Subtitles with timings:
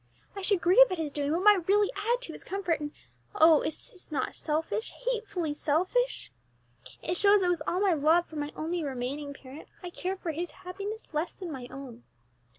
[0.35, 2.91] I should grieve at his doing what might really add to his comfort; and
[3.35, 3.61] oh!
[3.61, 6.31] is not this selfish, hatefully selfish?
[7.03, 10.31] It shows that with all my love for my only remaining parent, I care for
[10.31, 12.01] his happiness less than my own.